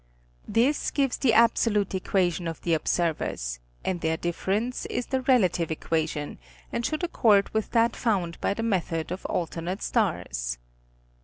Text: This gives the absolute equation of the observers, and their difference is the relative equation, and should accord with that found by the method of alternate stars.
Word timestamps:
This 0.47 0.89
gives 0.89 1.15
the 1.17 1.33
absolute 1.33 1.93
equation 1.93 2.47
of 2.47 2.59
the 2.61 2.73
observers, 2.73 3.59
and 3.85 4.01
their 4.01 4.17
difference 4.17 4.87
is 4.87 5.05
the 5.05 5.21
relative 5.21 5.69
equation, 5.69 6.39
and 6.71 6.83
should 6.83 7.03
accord 7.03 7.49
with 7.53 7.69
that 7.73 7.95
found 7.95 8.41
by 8.41 8.55
the 8.55 8.63
method 8.63 9.11
of 9.11 9.27
alternate 9.27 9.83
stars. 9.83 10.57